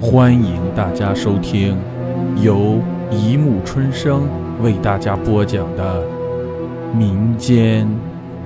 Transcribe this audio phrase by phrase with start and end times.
[0.00, 1.76] 欢迎大家收听
[2.40, 4.28] 由一木春生
[4.62, 6.06] 为大家播讲的
[6.94, 7.88] 民间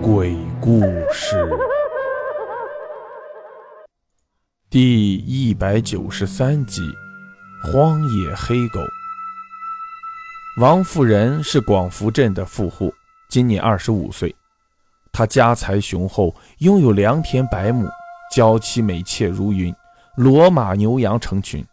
[0.00, 0.80] 鬼故
[1.12, 1.46] 事
[4.70, 6.80] 第一百九十三集
[7.70, 8.80] 《荒野黑狗》。
[10.62, 12.90] 王富人是广福镇的富户，
[13.28, 14.34] 今年二十五岁。
[15.12, 17.86] 她家财雄厚，拥有良田百亩，
[18.34, 19.72] 娇妻美妾如云。
[20.16, 21.64] 骡马牛羊成群。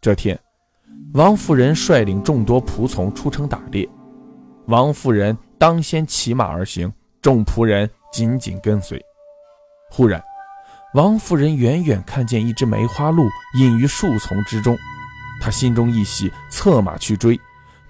[0.00, 0.38] 这天，
[1.12, 3.88] 王夫人率领众多仆从出城打猎。
[4.66, 9.00] 王夫人当先骑马而行，众仆人紧紧跟随。
[9.90, 10.20] 忽然，
[10.94, 13.22] 王夫人远远看见一只梅花鹿
[13.56, 14.76] 隐于树丛之中，
[15.40, 17.38] 她心中一喜，策马去追，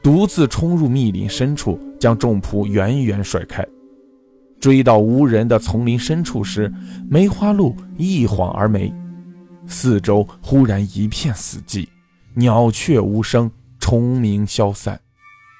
[0.02, 3.66] 独自冲入密林深处，将众仆远远甩开。
[4.60, 6.70] 追到无人的丛林深处时，
[7.08, 8.94] 梅花鹿一晃而没。
[9.66, 11.88] 四周忽然一片死寂，
[12.34, 13.50] 鸟雀无声，
[13.80, 15.00] 虫鸣消散。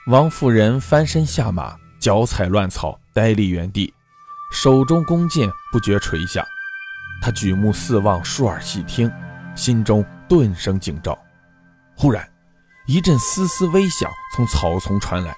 [0.09, 3.93] 王夫人翻身下马，脚踩乱草，呆立原地，
[4.53, 6.45] 手中弓箭不觉垂下。
[7.23, 9.11] 她举目四望，竖耳细听，
[9.55, 11.19] 心中顿生警兆。
[11.97, 12.29] 忽然，
[12.87, 15.35] 一阵丝丝微响从草丛传来，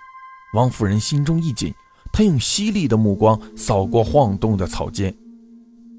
[0.55, 1.73] 王夫人心中一紧，
[2.13, 5.15] 她用犀利的目光扫过晃动的草间。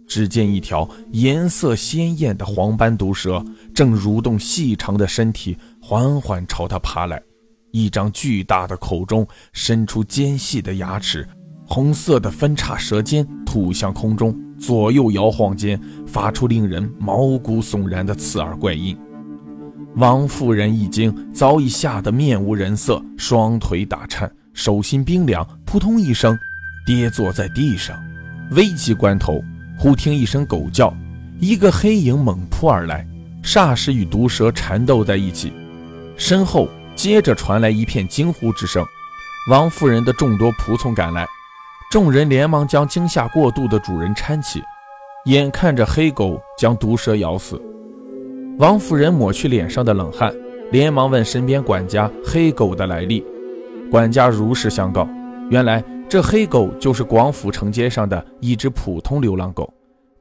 [0.07, 7.21] 只见一条颜色鲜艳的黄斑毒蛇正蠕动细长的身体，缓缓朝他爬来。
[7.71, 11.27] 一张巨大的口中伸出尖细的牙齿，
[11.67, 18.97] 红色的分叉舌尖吐向空中，左右摇晃间发出令人毛骨悚然的刺耳怪音。
[19.97, 26.37] 王夫人一惊，早已吓得面无人色，双腿打颤，手心冰凉，扑通一声，
[26.85, 27.97] 跌坐在地上。
[28.51, 29.43] 危急关头。
[29.79, 30.91] 忽听一声狗叫，
[31.39, 33.07] 一个黑影猛扑而来，
[33.43, 35.53] 霎时与毒蛇缠斗在一起。
[36.15, 38.83] 身后接着传来一片惊呼之声。
[39.51, 41.27] 王夫人的众多仆从赶来，
[41.91, 44.63] 众人连忙将惊吓过度的主人搀起，
[45.25, 47.61] 眼看着黑狗将毒蛇咬死。
[48.57, 50.33] 王夫人抹去脸上的冷汗，
[50.71, 53.23] 连忙问身边管家黑狗的来历。
[53.91, 55.07] 管家如实相告，
[55.51, 55.83] 原来。
[56.09, 59.71] 这黑狗就是广府城街上的一只普通流浪狗，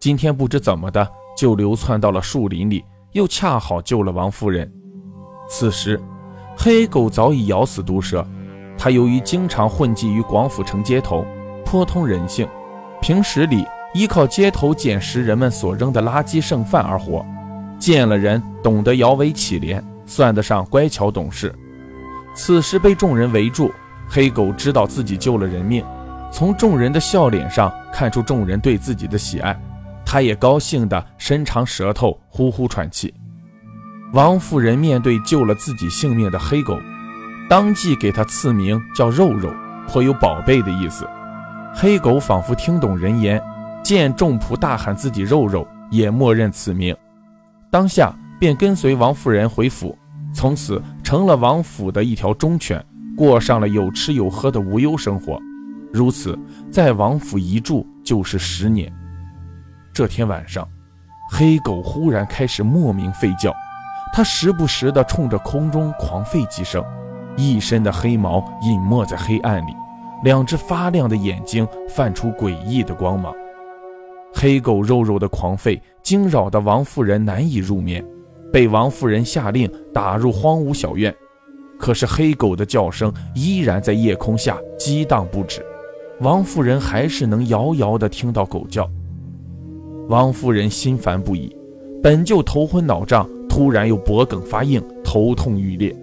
[0.00, 4.68] 今天不知怎么的就流窜到了树林里，又恰好救了王夫人。
[5.48, 6.00] 此时，
[6.56, 8.26] 黑狗早已咬死毒蛇。
[8.76, 11.24] 它由于经常混迹于广府城街头，
[11.64, 12.48] 颇通人性，
[13.00, 13.64] 平时里
[13.94, 17.24] 依靠街头捡拾人们所扔的垃圾剩饭而活，
[17.78, 21.54] 见了人懂得摇尾乞怜，算得上乖巧懂事。
[22.34, 23.70] 此时被众人围住。
[24.08, 25.84] 黑狗知道自己救了人命，
[26.32, 29.58] 从众人的笑脸上看出众人对自己的喜爱，
[30.04, 33.12] 他也高兴地伸长舌头，呼呼喘气。
[34.12, 36.78] 王夫人面对救了自己性命的黑狗，
[37.48, 39.52] 当即给他赐名叫肉肉，
[39.88, 41.06] 颇有宝贝的意思。
[41.74, 43.42] 黑狗仿佛听懂人言，
[43.82, 46.96] 见众仆大喊自己肉肉，也默认此名，
[47.70, 49.98] 当下便跟随王夫人回府，
[50.32, 52.82] 从此成了王府的一条忠犬。
[53.16, 55.40] 过上了有吃有喝的无忧生活，
[55.90, 56.38] 如此
[56.70, 58.92] 在王府一住就是十年。
[59.92, 60.68] 这天晚上，
[61.32, 63.54] 黑狗忽然开始莫名吠叫，
[64.12, 66.84] 它时不时地冲着空中狂吠几声，
[67.36, 69.74] 一身的黑毛隐没在黑暗里，
[70.22, 73.34] 两只发亮的眼睛泛出诡异的光芒。
[74.34, 78.04] 黑狗肉肉的狂吠惊扰的王夫人难以入眠，
[78.52, 81.14] 被王夫人下令打入荒芜小院。
[81.78, 85.64] 可是黑狗的叫声依然在夜空下激荡不止，
[86.20, 88.88] 王夫人还是能遥遥地听到狗叫。
[90.08, 91.54] 王夫人心烦不已，
[92.02, 95.94] 本就头昏脑胀，突然又脖梗发硬，头痛欲裂。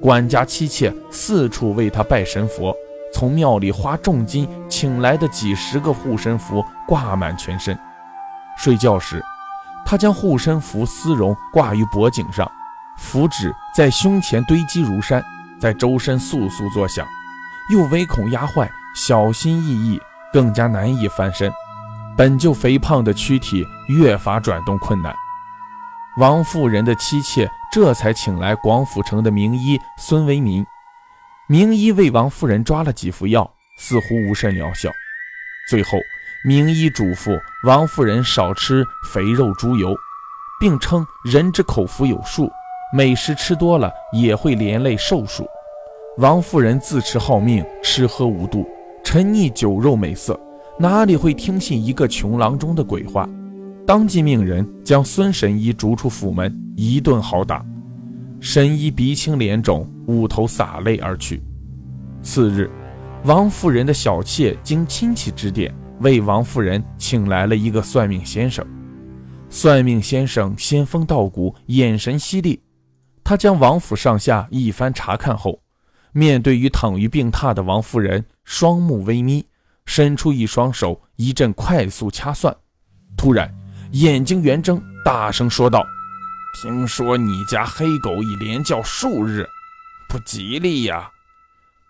[0.00, 2.74] 管家妻妾四处为她拜神佛，
[3.12, 7.76] 从庙里花重金请来的几十个护身符挂满全身。
[8.56, 9.22] 睡觉时，
[9.84, 12.50] 她将护身符丝绒挂于脖颈上。
[13.00, 15.24] 符纸在胸前堆积如山，
[15.58, 17.04] 在周身簌簌作响，
[17.72, 20.00] 又唯恐压坏，小心翼翼，
[20.32, 21.50] 更加难以翻身。
[22.16, 25.14] 本就肥胖的躯体越发转动困难。
[26.18, 30.64] 王夫人的妻妾这才请来广府城的名医孙维民。
[31.48, 34.90] 名医为王夫人抓了几副药，似乎无甚疗效。
[35.68, 35.98] 最后，
[36.44, 39.96] 名医嘱咐王夫人少吃肥肉猪油，
[40.60, 42.50] 并称人之口福有数。
[42.92, 45.46] 美食吃多了也会连累寿数。
[46.18, 48.66] 王夫人自持好命，吃喝无度，
[49.04, 50.38] 沉溺酒肉美色，
[50.76, 53.28] 哪里会听信一个穷郎中的鬼话？
[53.86, 57.64] 当即命人将孙神医逐出府门，一顿好打。
[58.40, 61.40] 神医鼻青脸肿，捂头洒泪而去。
[62.22, 62.68] 次日，
[63.24, 68.66] 王夫人的小妾经亲戚指点，为王夫人请来了一个算命先生。
[69.48, 72.60] 算命先生仙风道骨，眼神犀利。
[73.22, 75.60] 他将王府上下一番查看后，
[76.12, 79.46] 面对于躺于病榻的王夫人，双目微眯，
[79.86, 82.56] 伸出一双手，一阵快速掐算。
[83.16, 83.54] 突然，
[83.92, 85.84] 眼睛圆睁，大声说道
[86.60, 89.46] ：“听说你家黑狗已连叫数日，
[90.08, 91.10] 不吉利呀！”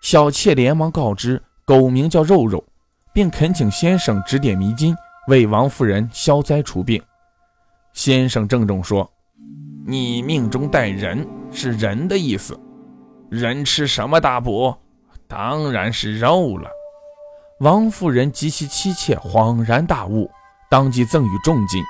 [0.03, 2.65] 小妾连忙告知，狗名叫肉肉，
[3.13, 4.95] 并恳请先生指点迷津，
[5.29, 7.03] 为王夫人消灾除病。
[7.93, 9.11] 先生郑重说
[9.91, 12.59] ：“你命中带人，是人的意思。
[13.29, 14.75] 人吃什么大补？
[15.27, 16.69] 当然是肉了。”
[17.61, 20.31] 王夫人及其妻妾恍然大悟，
[20.71, 21.83] 当即赠予重金。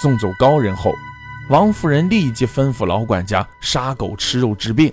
[0.00, 0.90] 送走高人后，
[1.50, 4.92] 王夫人立即吩咐老管家杀狗吃肉治病。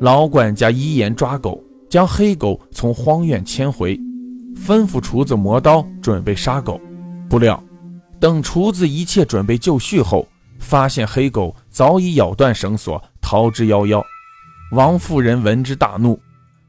[0.00, 1.62] 老管家依言抓狗。
[1.88, 3.96] 将黑狗从荒院牵回，
[4.54, 6.80] 吩咐厨子磨刀准备杀狗。
[7.28, 7.60] 不料，
[8.20, 10.24] 等厨子一切准备就绪后，
[10.60, 14.00] 发现黑狗早已咬断绳索，逃之夭夭。
[14.70, 16.20] 王夫人闻之大怒，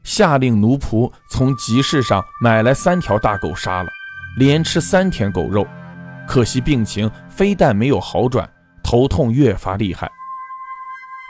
[0.02, 3.90] 下令奴仆从集市上买来三条大狗杀了，
[4.36, 5.64] 连吃三天狗肉。
[6.26, 8.50] 可惜病情非但没有好转，
[8.82, 10.10] 头痛越发厉害。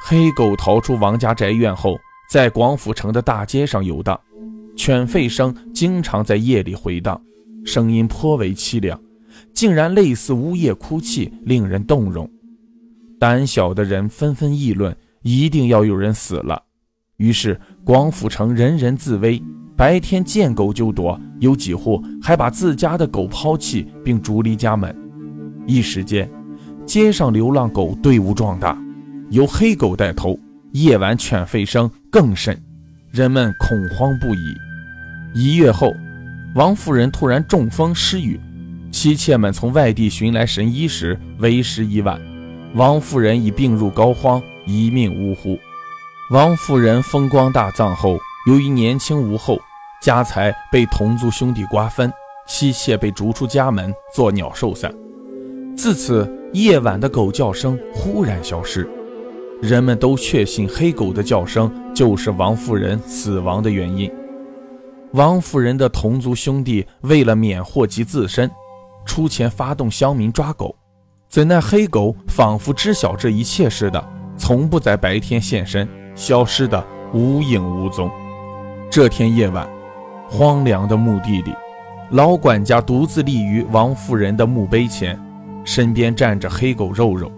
[0.07, 2.01] 黑狗逃出王家宅院后。
[2.31, 4.19] 在广府城的大街上游荡，
[4.75, 7.21] 犬吠声经常在夜里回荡，
[7.63, 8.99] 声音颇为凄凉，
[9.53, 12.27] 竟然类似呜咽哭泣，令人动容。
[13.23, 16.61] 胆小的人纷纷议论，一定要有人死了。
[17.19, 19.41] 于是广府城人人自危，
[19.77, 24.93] 白天见狗就躲，有几户还把自家的狗抛弃并逐离家门。
[25.69, 26.29] 一时间，
[26.85, 28.77] 街上流浪狗队伍壮大，
[29.31, 30.37] 由黑狗带头。
[30.73, 32.61] 夜晚犬吠声更甚，
[33.13, 34.53] 人们恐慌不已。
[35.33, 35.95] 一月后，
[36.57, 38.41] 王夫人突然中风失语，
[38.91, 42.21] 妻妾们从外地寻来神医时，为时已晚。
[42.75, 45.59] 王夫人已病入膏肓，一命呜呼。
[46.31, 49.61] 王夫人风光大葬后，由于年轻无后，
[50.01, 52.11] 家财被同族兄弟瓜分，
[52.47, 54.91] 妻妾被逐出家门，作鸟兽散。
[55.77, 58.89] 自此，夜晚的狗叫声忽然消失。
[59.61, 64.11] 人们都确信黑狗的叫声就是王夫人死亡的原因。
[65.13, 68.51] 王夫人的同族兄弟为了免祸及自身，
[69.05, 70.75] 出钱发动乡民抓狗，
[71.33, 74.07] 怎奈黑狗仿佛知晓这一切似的，
[74.37, 76.85] 从不在白天现身，消失的
[77.15, 78.11] 无影无踪。
[78.91, 79.67] 这天夜晚，
[80.29, 81.55] 荒凉的墓地里，
[82.11, 85.19] 老管家独自立于王夫人的墓碑前，
[85.65, 87.33] 身边站着黑狗肉肉。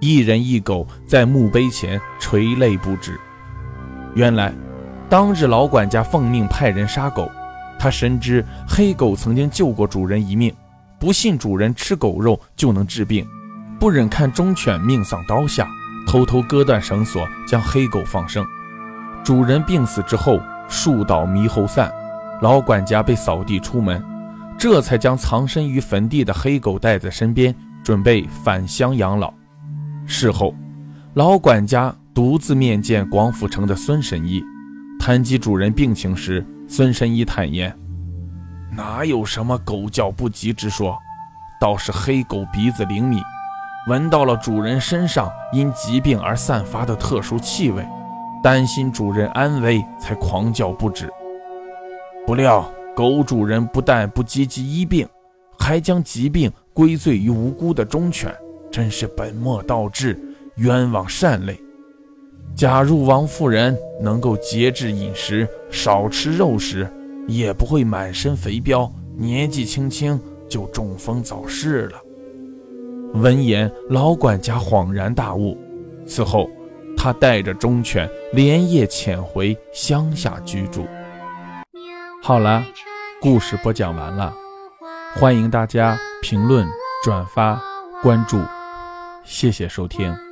[0.00, 3.18] 一人一狗在墓碑前垂泪不止。
[4.14, 4.52] 原来，
[5.08, 7.26] 当日老管家奉命派人杀狗，
[7.78, 10.52] 他深知黑狗曾经救过主人一命，
[11.00, 13.26] 不信主人吃狗肉就能治病，
[13.78, 15.66] 不忍看忠犬命丧刀下，
[16.06, 18.44] 偷偷割断绳索将黑狗放生。
[19.24, 20.38] 主人病死之后，
[20.68, 21.90] 树倒猕猴散，
[22.42, 24.04] 老管家被扫地出门，
[24.58, 29.32] 这才将藏身于坟地的黑狗带在身边，准备返乡养老。
[30.04, 30.54] 事后，
[31.14, 34.44] 老管家独自面见广府城的孙神医，
[34.98, 37.74] 谈及主人病情时，孙神医坦言
[38.72, 40.96] ：“哪有什么狗叫不急之说，
[41.60, 43.22] 倒是黑狗鼻子灵敏，
[43.88, 47.84] 闻到了主人身上因疾病而散发的特殊气味，
[48.42, 51.10] 担心主人安危才狂叫不止。
[52.26, 55.08] 不料狗主人不但不积极医病，
[55.58, 58.34] 还将疾病归罪于无辜的忠犬。”
[58.70, 60.16] 真是本末倒置，
[60.54, 61.60] 冤枉善类。
[62.54, 66.88] 假如王夫人能够节制饮食，少吃肉食，
[67.30, 71.98] 也不会满身肥膘，年纪轻轻就中风早逝了。
[73.14, 75.56] 闻言，老管家恍然大悟。
[76.06, 76.50] 此后，
[76.96, 80.86] 他带着忠犬连夜潜回乡下居住。
[82.22, 82.64] 好了，
[83.20, 84.34] 故事播讲完了，
[85.14, 86.66] 欢迎大家评论、
[87.04, 87.60] 转发、
[88.02, 88.38] 关注。
[89.24, 90.29] 谢谢收听。